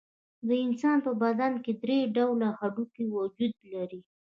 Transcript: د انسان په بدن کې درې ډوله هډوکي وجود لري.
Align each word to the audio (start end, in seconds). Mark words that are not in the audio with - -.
د 0.47 0.49
انسان 0.65 0.97
په 1.05 1.11
بدن 1.23 1.53
کې 1.63 1.71
درې 1.83 1.99
ډوله 2.15 2.47
هډوکي 2.59 3.05
وجود 3.15 3.53
لري. 3.73 4.01